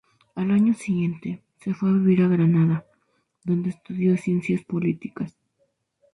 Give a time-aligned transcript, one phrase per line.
[0.33, 2.87] Al año siguiente, se fue a vivir a Granada,
[3.43, 5.37] dónde estudio Ciencias Políticas.